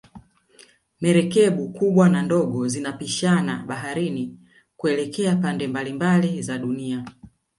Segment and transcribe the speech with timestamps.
[1.01, 4.39] Merikebu kubwa na ndogo zinapishana baharini
[4.77, 7.05] kuelekea pande mabalimabali za dunia